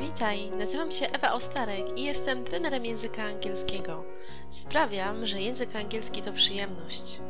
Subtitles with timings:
[0.00, 4.04] Witaj, nazywam się Ewa Ostarek i jestem trenerem języka angielskiego.
[4.50, 7.20] Sprawiam, że język angielski to przyjemność.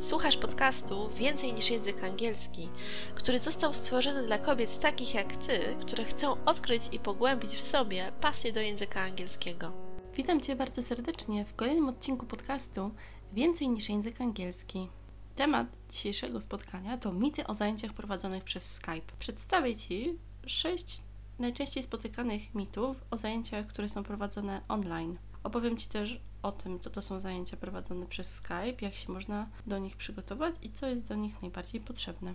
[0.00, 2.68] Słuchasz podcastu Więcej niż język angielski,
[3.14, 8.12] który został stworzony dla kobiet takich jak ty, które chcą odkryć i pogłębić w sobie
[8.20, 9.72] pasję do języka angielskiego.
[10.14, 12.90] Witam Cię bardzo serdecznie w kolejnym odcinku podcastu
[13.32, 14.88] Więcej niż język angielski.
[15.34, 19.16] Temat dzisiejszego spotkania to mity o zajęciach prowadzonych przez Skype.
[19.18, 21.05] Przedstawię Ci sześć
[21.38, 25.18] najczęściej spotykanych mitów o zajęciach, które są prowadzone online.
[25.42, 29.48] Opowiem Ci też o tym, co to są zajęcia prowadzone przez Skype, jak się można
[29.66, 32.34] do nich przygotować i co jest do nich najbardziej potrzebne.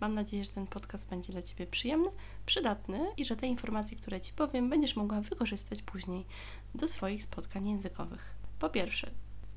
[0.00, 2.08] Mam nadzieję, że ten podcast będzie dla Ciebie przyjemny,
[2.46, 6.26] przydatny i że te informacje, które Ci powiem, będziesz mogła wykorzystać później
[6.74, 8.34] do swoich spotkań językowych.
[8.58, 9.10] Po pierwsze,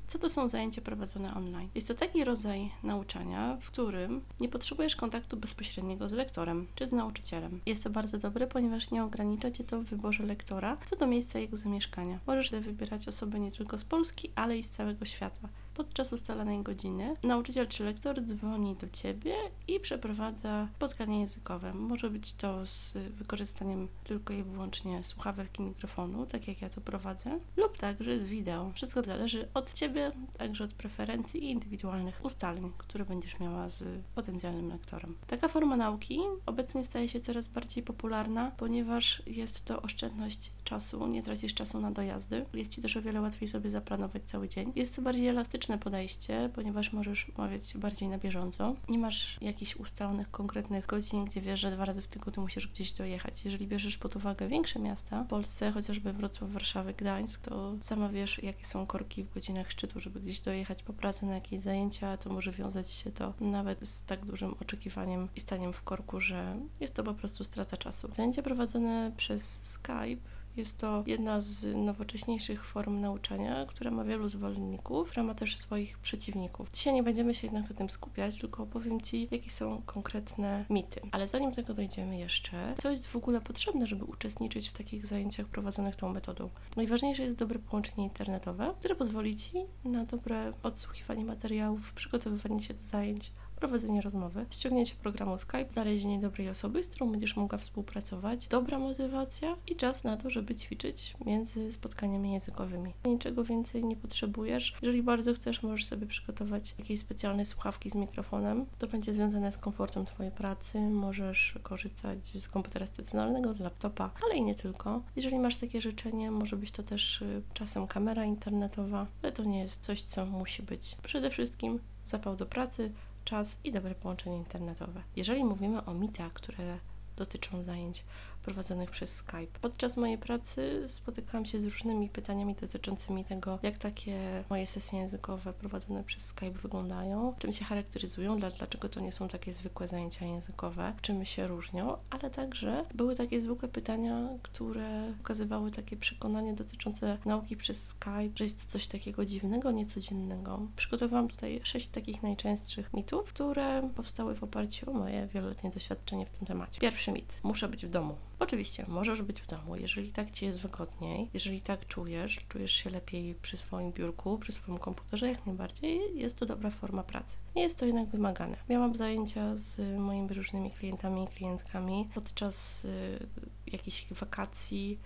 [0.06, 1.68] co to są zajęcia prowadzone online?
[1.74, 6.92] Jest to taki rodzaj nauczania, w którym nie potrzebujesz kontaktu bezpośredniego z lektorem czy z
[6.92, 7.60] nauczycielem.
[7.66, 11.38] Jest to bardzo dobre, ponieważ nie ogranicza cię to w wyborze lektora co do miejsca
[11.38, 12.18] jego zamieszkania.
[12.26, 15.48] Możesz wybierać osoby nie tylko z Polski, ale i z całego świata.
[15.76, 19.34] Podczas ustalonej godziny nauczyciel czy lektor dzwoni do Ciebie
[19.68, 21.74] i przeprowadza spotkanie językowe.
[21.74, 26.80] Może być to z wykorzystaniem tylko i wyłącznie słuchawek i mikrofonu, tak jak ja to
[26.80, 28.72] prowadzę, lub także z wideo.
[28.74, 34.68] Wszystko zależy od Ciebie, także od preferencji i indywidualnych ustaleń, które będziesz miała z potencjalnym
[34.68, 35.14] lektorem.
[35.26, 41.22] Taka forma nauki obecnie staje się coraz bardziej popularna, ponieważ jest to oszczędność czasu, nie
[41.22, 42.46] tracisz czasu na dojazdy.
[42.54, 44.72] Jest Ci też o wiele łatwiej sobie zaplanować cały dzień.
[44.76, 48.74] Jest to bardziej elastyczne podejście, ponieważ możesz umawiać się bardziej na bieżąco.
[48.88, 52.92] Nie masz jakichś ustalonych, konkretnych godzin, gdzie wiesz, że dwa razy w tygodniu musisz gdzieś
[52.92, 53.44] dojechać.
[53.44, 58.42] Jeżeli bierzesz pod uwagę większe miasta w Polsce, chociażby Wrocław, Warszawy, Gdańsk, to sama wiesz,
[58.42, 62.30] jakie są korki w godzinach szczytu, żeby gdzieś dojechać po pracy na jakieś zajęcia, to
[62.30, 66.94] może wiązać się to nawet z tak dużym oczekiwaniem i staniem w korku, że jest
[66.94, 68.08] to po prostu strata czasu.
[68.12, 75.10] Zajęcia prowadzone przez Skype jest to jedna z nowocześniejszych form nauczania, która ma wielu zwolenników,
[75.10, 76.70] która ma też swoich przeciwników.
[76.72, 81.00] Dzisiaj nie będziemy się jednak na tym skupiać, tylko opowiem Ci, jakie są konkretne mity.
[81.12, 85.06] Ale zanim do tego dojdziemy jeszcze, co jest w ogóle potrzebne, żeby uczestniczyć w takich
[85.06, 86.50] zajęciach prowadzonych tą metodą?
[86.76, 89.52] Najważniejsze jest dobre połączenie internetowe, które pozwoli Ci
[89.84, 96.48] na dobre odsłuchiwanie materiałów, przygotowywanie się do zajęć, prowadzenie rozmowy, ściągnięcie programu Skype, znalezienie dobrej
[96.48, 101.72] osoby, z którą będziesz mogła współpracować, dobra motywacja i czas na to, żeby ćwiczyć między
[101.72, 102.92] spotkaniami językowymi.
[103.04, 104.74] Niczego więcej nie potrzebujesz.
[104.82, 108.66] Jeżeli bardzo chcesz, możesz sobie przygotować jakieś specjalne słuchawki z mikrofonem.
[108.78, 110.80] To będzie związane z komfortem Twojej pracy.
[110.80, 115.02] Możesz korzystać z komputera stacjonarnego, z laptopa, ale i nie tylko.
[115.16, 119.60] Jeżeli masz takie życzenie, może być to też y, czasem kamera internetowa, ale to nie
[119.60, 120.96] jest coś, co musi być.
[121.02, 122.92] Przede wszystkim zapał do pracy,
[123.26, 125.02] czas i dobre połączenie internetowe.
[125.16, 126.78] Jeżeli mówimy o mitach, które
[127.16, 128.04] dotyczą zajęć
[128.46, 129.58] prowadzonych przez Skype.
[129.60, 135.52] Podczas mojej pracy spotykałam się z różnymi pytaniami dotyczącymi tego, jak takie moje sesje językowe
[135.52, 140.92] prowadzone przez Skype wyglądają, czym się charakteryzują, dlaczego to nie są takie zwykłe zajęcia językowe,
[141.02, 147.56] czym się różnią, ale także były takie zwykłe pytania, które pokazywały takie przekonanie dotyczące nauki
[147.56, 150.60] przez Skype, że jest to coś takiego dziwnego, niecodziennego.
[150.76, 156.30] Przygotowałam tutaj sześć takich najczęstszych mitów, które powstały w oparciu o moje wieloletnie doświadczenie w
[156.30, 156.80] tym temacie.
[156.80, 157.40] Pierwszy mit.
[157.42, 158.16] Muszę być w domu.
[158.38, 162.90] Oczywiście, możesz być w domu, jeżeli tak ci jest wygodniej, jeżeli tak czujesz, czujesz się
[162.90, 167.36] lepiej przy swoim biurku, przy swoim komputerze, jak najbardziej, jest to dobra forma pracy.
[167.56, 168.56] Nie jest to jednak wymagane.
[168.68, 173.26] Miałam zajęcia z moimi różnymi klientami i klientkami podczas y,
[173.66, 174.98] jakichś wakacji,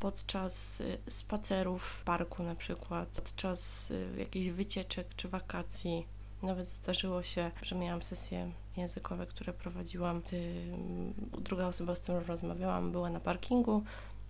[0.00, 6.06] podczas y, spacerów w parku na przykład, podczas y, jakichś wycieczek czy wakacji.
[6.42, 10.22] Nawet zdarzyło się, że miałam sesję językowe, które prowadziłam.
[11.38, 13.82] druga osoba, z którą rozmawiałam, była na parkingu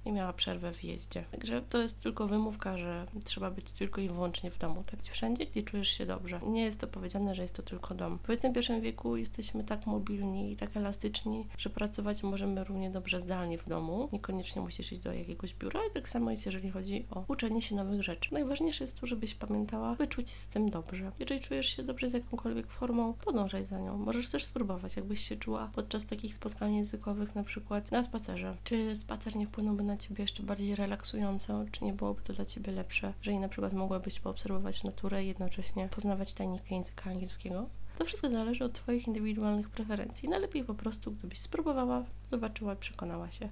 [0.04, 1.24] i miała przerwę w jeździe.
[1.30, 5.46] Także to jest tylko wymówka, że trzeba być tylko i wyłącznie w domu, tak wszędzie,
[5.46, 6.40] gdzie czujesz się dobrze.
[6.46, 8.18] Nie jest to powiedziane, że jest to tylko dom.
[8.22, 13.58] W XXI wieku jesteśmy tak mobilni i tak elastyczni, że pracować możemy równie dobrze zdalnie
[13.58, 14.08] w domu.
[14.12, 17.76] Niekoniecznie musisz iść do jakiegoś biura i tak samo jest, jeżeli chodzi o uczenie się
[17.76, 18.34] nowych rzeczy.
[18.34, 21.12] Najważniejsze jest to, żebyś pamiętała, by czuć z tym dobrze.
[21.18, 23.98] Jeżeli czujesz się dobrze z jakąkolwiek formą, podążaj za nią.
[23.98, 28.56] Możesz też spróbować, jakbyś się czuła podczas takich spotkań językowych, na przykład na spacerze.
[28.64, 32.72] Czy spacer nie wpłynąłby na Ciebie jeszcze bardziej relaksujące, czy nie byłoby to dla Ciebie
[32.72, 37.68] lepsze, jeżeli na przykład mogłabyś poobserwować naturę i jednocześnie poznawać tajniki języka angielskiego?
[37.98, 40.28] To wszystko zależy od Twoich indywidualnych preferencji.
[40.28, 43.48] Najlepiej po prostu, gdybyś spróbowała, zobaczyła, przekonała się,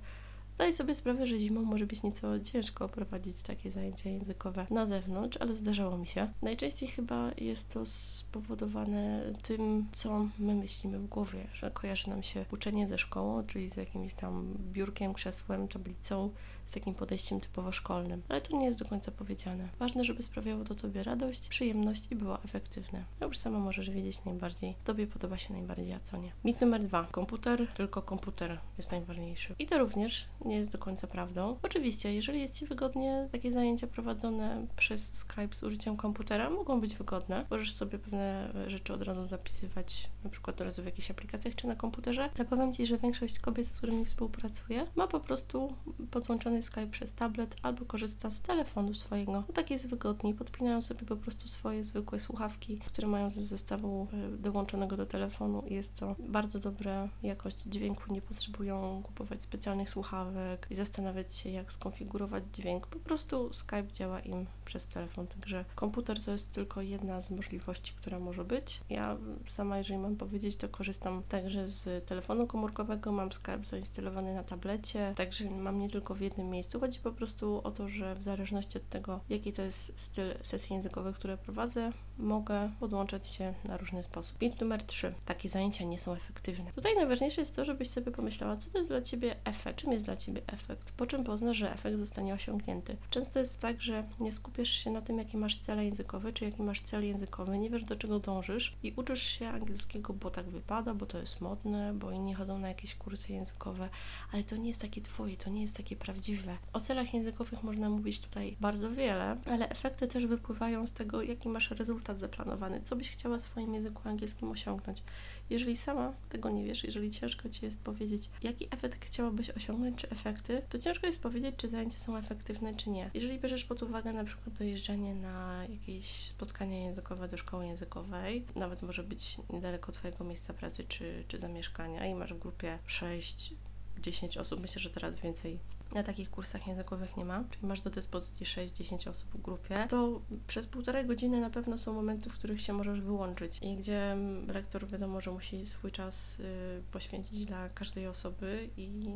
[0.57, 5.39] Zdaję sobie sprawę, że zimą może być nieco ciężko prowadzić takie zajęcia językowe na zewnątrz,
[5.41, 6.33] ale zdarzało mi się.
[6.43, 12.45] Najczęściej chyba jest to spowodowane tym, co my myślimy w głowie, że kojarzy nam się
[12.53, 16.31] uczenie ze szkołą, czyli z jakimś tam biurkiem, krzesłem, tablicą,
[16.67, 18.23] z takim podejściem typowo szkolnym.
[18.29, 19.69] Ale to nie jest do końca powiedziane.
[19.79, 23.05] Ważne, żeby sprawiało to Tobie radość, przyjemność i było efektywne.
[23.21, 26.33] Ja już sama możesz wiedzieć najbardziej, Tobie podoba się najbardziej, a co nie.
[26.45, 27.09] Mit numer dwa.
[27.11, 29.55] Komputer, tylko komputer jest najważniejszy.
[29.59, 31.57] I to również nie jest do końca prawdą.
[31.63, 36.95] Oczywiście, jeżeli jest Ci wygodnie, takie zajęcia prowadzone przez Skype z użyciem komputera mogą być
[36.95, 37.47] wygodne.
[37.51, 41.67] Możesz sobie pewne rzeczy od razu zapisywać, na przykład od razu w jakichś aplikacjach czy
[41.67, 42.31] na komputerze.
[42.37, 45.75] Ale powiem Ci, że większość kobiet, z którymi współpracuję, ma po prostu
[46.11, 49.33] podłączony Skype przez tablet albo korzysta z telefonu swojego.
[49.33, 50.35] No, tak jest wygodniej.
[50.35, 55.63] Podpinają sobie po prostu swoje zwykłe słuchawki, które mają ze zestawu e, dołączonego do telefonu
[55.69, 58.13] i jest to bardzo dobra jakość dźwięku.
[58.13, 62.87] Nie potrzebują kupować specjalnych słuchawek i zastanawiać się, jak skonfigurować dźwięk.
[62.87, 65.27] Po prostu Skype działa im przez telefon.
[65.27, 68.81] Także komputer to jest tylko jedna z możliwości, która może być.
[68.91, 69.17] Ja
[69.47, 73.13] sama, jeżeli mam powiedzieć, to korzystam także z telefonu komórkowego.
[73.13, 76.81] Mam Skype zainstalowany na tablecie, także mam nie tylko w jednym miejscu.
[76.81, 80.75] Chodzi po prostu o to, że w zależności od tego, jaki to jest styl sesji
[80.75, 84.41] językowych, które prowadzę, mogę podłączać się na różny sposób.
[84.41, 85.15] Mit numer 3.
[85.25, 86.73] Takie zajęcia nie są efektywne.
[86.73, 90.05] Tutaj najważniejsze jest to, żebyś sobie pomyślała, co to jest dla Ciebie efekt, czym jest
[90.05, 92.97] dla Ciebie efekt, po czym poznasz, że efekt zostanie osiągnięty.
[93.11, 96.63] Często jest tak, że nie skupiasz się na tym, jakie masz cele językowe, czy jaki
[96.63, 100.95] masz cel językowy, nie wiesz, do czego dążysz i uczysz się angielskiego, bo tak wypada,
[100.95, 103.89] bo to jest modne, bo inni chodzą na jakieś kursy językowe,
[104.33, 106.57] ale to nie jest takie Twoje, to nie jest takie prawdziwe.
[106.73, 111.49] O celach językowych można mówić tutaj bardzo wiele, ale efekty też wypływają z tego, jaki
[111.49, 115.03] masz rezultat rezultat zaplanowany, co byś chciała w swoim języku angielskim osiągnąć.
[115.51, 120.11] Jeżeli sama tego nie wiesz, jeżeli ciężko ci jest powiedzieć, jaki efekt chciałabyś osiągnąć, czy
[120.11, 123.11] efekty, to ciężko jest powiedzieć, czy zajęcia są efektywne, czy nie.
[123.15, 128.83] Jeżeli bierzesz pod uwagę na przykład dojeżdżanie na jakieś spotkania językowe do szkoły językowej, nawet
[128.83, 133.55] może być niedaleko Twojego miejsca pracy czy, czy zamieszkania i masz w grupie 6
[134.01, 135.59] 10 osób, myślę, że teraz więcej
[135.97, 140.21] na takich kursach językowych nie ma, czyli masz do dyspozycji 6-10 osób w grupie, to
[140.47, 144.17] przez półtorej godziny na pewno są momenty, w których się możesz wyłączyć i gdzie
[144.49, 149.15] rektor wiadomo, że musi swój czas y, poświęcić dla każdej osoby i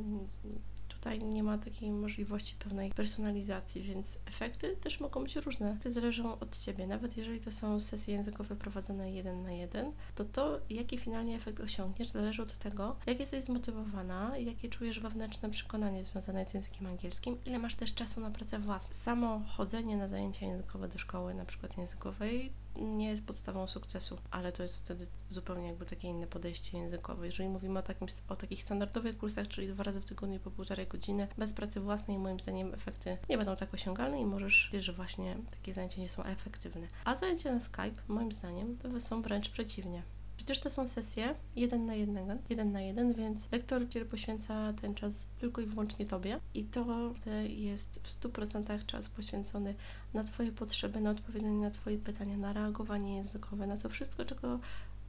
[1.01, 5.77] tutaj nie ma takiej możliwości pewnej personalizacji, więc efekty też mogą być różne.
[5.83, 6.87] Te zależą od Ciebie.
[6.87, 11.61] Nawet jeżeli to są sesje językowe prowadzone jeden na jeden, to to, jaki finalnie efekt
[11.61, 17.39] osiągniesz, zależy od tego, jak jesteś zmotywowana, jakie czujesz wewnętrzne przekonanie związane z językiem angielskim,
[17.47, 18.95] ile masz też czasu na pracę własną.
[18.95, 24.53] Samo chodzenie na zajęcia językowe do szkoły, na przykład językowej, nie jest podstawą sukcesu, ale
[24.53, 27.27] to jest wtedy zupełnie jakby takie inne podejście językowe.
[27.27, 30.87] Jeżeli mówimy o, takim, o takich standardowych kursach, czyli dwa razy w tygodniu po półtorej
[30.87, 34.93] godziny, bez pracy własnej, moim zdaniem efekty nie będą tak osiągalne i możesz wiedzieć, że
[34.93, 36.89] właśnie takie zajęcia nie są efektywne.
[37.05, 40.03] A zajęcia na Skype, moim zdaniem, to są wręcz przeciwnie.
[40.41, 44.95] Przecież to są sesje jeden na jednego, jeden na jeden, więc lektor, który poświęca ten
[44.95, 47.15] czas tylko i wyłącznie Tobie i to
[47.49, 49.75] jest w 100% czas poświęcony
[50.15, 54.61] na Twoje potrzeby, na odpowiadanie na Twoje pytania, na reagowanie językowe, na to wszystko, czego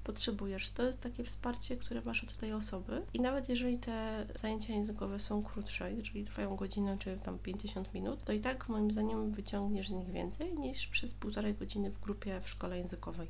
[0.03, 0.69] potrzebujesz.
[0.69, 5.19] To jest takie wsparcie, które masz od tej osoby i nawet jeżeli te zajęcia językowe
[5.19, 9.87] są krótsze, jeżeli trwają godzinę czy tam 50 minut, to i tak moim zdaniem wyciągniesz
[9.87, 13.27] z nich więcej niż przez półtorej godziny w grupie w szkole językowej.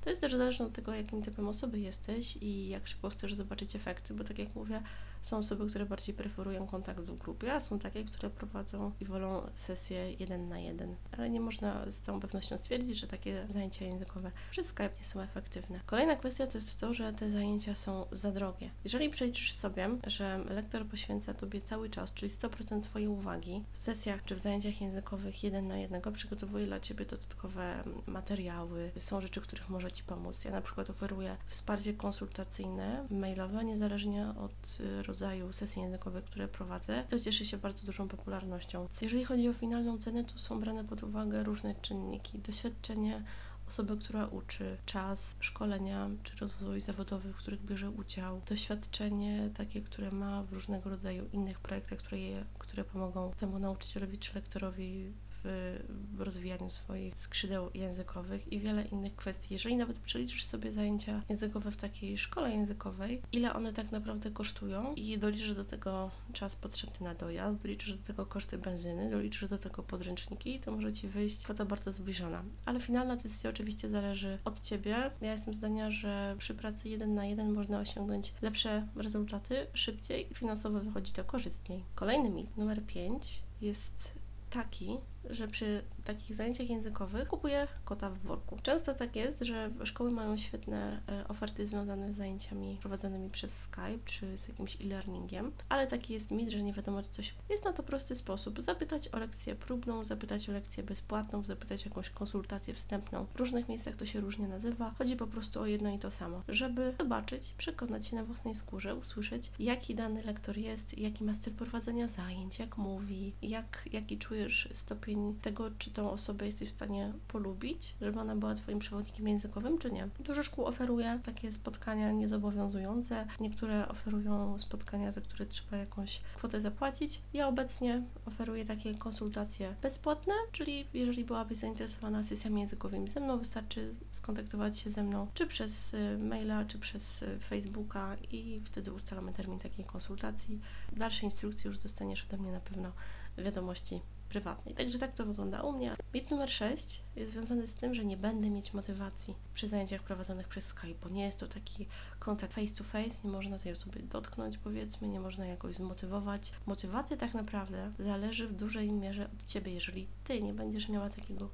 [0.00, 3.76] To jest też zależne od tego, jakim typem osoby jesteś i jak szybko chcesz zobaczyć
[3.76, 4.82] efekty, bo tak jak mówię,
[5.22, 9.50] są osoby, które bardziej preferują kontakt w grupie, a są takie, które prowadzą i wolą
[9.54, 10.96] sesję jeden na jeden.
[11.18, 15.20] Ale nie można z całą pewnością stwierdzić, że takie zajęcia językowe przez Skype nie są
[15.20, 15.80] efektywne.
[15.86, 18.70] Kolejna kwestia to jest to, że te zajęcia są za drogie.
[18.84, 24.24] Jeżeli przejdziesz sobie, że lektor poświęca Tobie cały czas, czyli 100% swojej uwagi w sesjach
[24.24, 29.68] czy w zajęciach językowych jeden na jednego, przygotowuje dla Ciebie dodatkowe materiały, są rzeczy, których
[29.68, 30.44] może Ci pomóc.
[30.44, 34.78] Ja na przykład oferuję wsparcie konsultacyjne, mailowe, niezależnie od
[35.12, 37.04] rodzaju sesji językowych, które prowadzę.
[37.10, 38.88] To cieszy się bardzo dużą popularnością.
[39.02, 42.38] Jeżeli chodzi o finalną cenę, to są brane pod uwagę różne czynniki.
[42.38, 43.24] Doświadczenie
[43.68, 50.10] osoby, która uczy, czas szkolenia czy rozwój zawodowy, w których bierze udział, doświadczenie takie, które
[50.10, 55.12] ma w różnego rodzaju innych projektach, które, je, które pomogą temu nauczycielowi czy lektorowi
[55.44, 59.54] w rozwijaniu swoich skrzydeł językowych i wiele innych kwestii.
[59.54, 64.94] Jeżeli nawet przeliczysz sobie zajęcia językowe w takiej szkole językowej, ile one tak naprawdę kosztują
[64.94, 69.58] i doliczysz do tego czas potrzebny na dojazd, doliczysz do tego koszty benzyny, doliczysz do
[69.58, 72.42] tego podręczniki, to może Ci wyjść kwota bardzo zbliżona.
[72.64, 75.10] Ale finalna decyzja oczywiście zależy od Ciebie.
[75.20, 80.34] Ja jestem zdania, że przy pracy jeden na jeden można osiągnąć lepsze rezultaty szybciej i
[80.34, 81.84] finansowo wychodzi to korzystniej.
[81.94, 84.14] Kolejny mit, numer 5, jest
[84.50, 84.98] taki,
[85.30, 88.58] że przy takich zajęciach językowych kupuję kota w worku.
[88.62, 93.98] Często tak jest, że szkoły mają świetne e, oferty związane z zajęciami prowadzonymi przez Skype
[94.04, 97.34] czy z jakimś e-learningiem, ale taki jest mit, że nie wiadomo, czy coś.
[97.50, 98.62] Jest na to prosty sposób.
[98.62, 103.26] Zapytać o lekcję próbną, zapytać o lekcję bezpłatną, zapytać o jakąś konsultację wstępną.
[103.34, 104.94] W różnych miejscach to się różnie nazywa.
[104.98, 108.94] Chodzi po prostu o jedno i to samo, żeby zobaczyć, przekonać się na własnej skórze,
[108.94, 114.68] usłyszeć, jaki dany lektor jest, jaki ma styl prowadzenia zajęć, jak mówi, jak, jaki czujesz
[114.72, 119.78] stopień tego, czy tą osobę jesteś w stanie polubić, żeby ona była Twoim przewodnikiem językowym,
[119.78, 120.08] czy nie.
[120.20, 123.26] Dużo szkół oferuje takie spotkania niezobowiązujące.
[123.40, 127.22] Niektóre oferują spotkania, za które trzeba jakąś kwotę zapłacić.
[127.32, 133.94] Ja obecnie oferuję takie konsultacje bezpłatne, czyli jeżeli byłabyś zainteresowana sesjami językowymi ze mną, wystarczy
[134.10, 139.32] skontaktować się ze mną czy przez y, maila, czy przez y, Facebooka i wtedy ustalamy
[139.32, 140.60] termin takiej konsultacji.
[140.92, 142.92] Dalsze instrukcje już dostaniesz ode mnie na pewno
[143.38, 144.00] wiadomości
[144.32, 144.74] prywatnej.
[144.74, 145.96] Także tak to wygląda u mnie.
[146.14, 150.48] Mit numer 6 jest związany z tym, że nie będę mieć motywacji przy zajęciach prowadzonych
[150.48, 151.86] przez Skype, bo nie jest to taki
[152.18, 156.52] kontakt face to face, nie można tej osoby dotknąć, powiedzmy, nie można jakoś zmotywować.
[156.66, 159.72] Motywacja tak naprawdę zależy w dużej mierze od Ciebie.
[159.72, 161.50] Jeżeli Ty nie będziesz miała takiego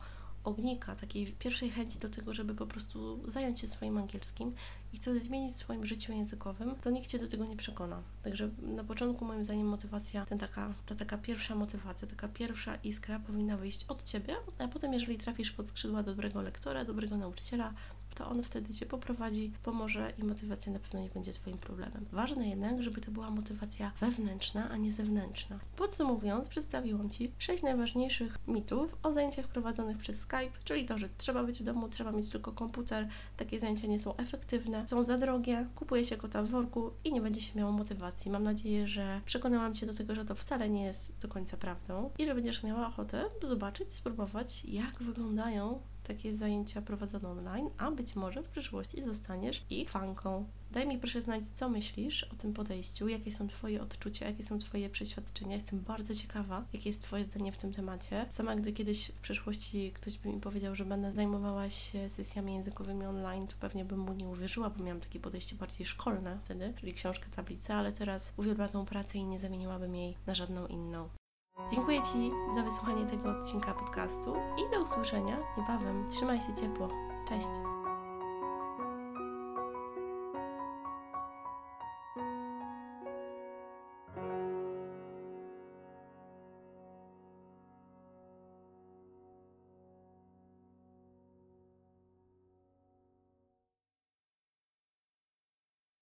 [0.49, 4.55] ognika, takiej pierwszej chęci do tego, żeby po prostu zająć się swoim angielskim
[4.93, 8.03] i coś zmienić w swoim życiu językowym, to nikt Cię do tego nie przekona.
[8.23, 13.21] Także na początku moim zdaniem motywacja, ten taka, ta taka pierwsza motywacja, taka pierwsza iskra
[13.21, 17.73] powinna wyjść od Ciebie, a potem jeżeli trafisz pod skrzydła dobrego lektora, dobrego nauczyciela,
[18.19, 22.07] to on wtedy Cię poprowadzi, pomoże i motywacja na pewno nie będzie Twoim problemem.
[22.13, 25.59] Ważne jednak, żeby to była motywacja wewnętrzna, a nie zewnętrzna.
[25.77, 31.45] Podsumowując, przedstawiłam Ci sześć najważniejszych mitów o zajęciach prowadzonych przez Skype, czyli to, że trzeba
[31.45, 35.67] być w domu, trzeba mieć tylko komputer, takie zajęcia nie są efektywne, są za drogie,
[35.75, 38.31] kupuje się kota w worku i nie będzie się miało motywacji.
[38.31, 42.11] Mam nadzieję, że przekonałam Cię do tego, że to wcale nie jest do końca prawdą
[42.19, 48.17] i że będziesz miała ochotę zobaczyć, spróbować, jak wyglądają takie zajęcia prowadzone online, a być
[48.17, 50.47] może w przyszłości zostaniesz ich fanką.
[50.71, 54.59] Daj mi proszę znać, co myślisz o tym podejściu, jakie są Twoje odczucia, jakie są
[54.59, 55.55] Twoje przeświadczenia.
[55.55, 58.27] Jestem bardzo ciekawa, jakie jest Twoje zdanie w tym temacie.
[58.31, 63.07] Sama, gdy kiedyś w przeszłości ktoś by mi powiedział, że będę zajmowała się sesjami językowymi
[63.07, 66.93] online, to pewnie bym mu nie uwierzyła, bo miałam takie podejście bardziej szkolne wtedy, czyli
[66.93, 71.09] książkę, tablicę, ale teraz uwielbiam tą pracę i nie zamieniłabym jej na żadną inną.
[71.71, 76.09] Dziękuję Ci za wysłuchanie tego odcinka podcastu i do usłyszenia niebawem.
[76.11, 76.89] Trzymaj się ciepło.
[77.29, 77.78] Cześć!